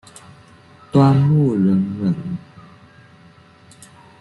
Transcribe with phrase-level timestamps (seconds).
[0.91, 2.15] 端木仁人。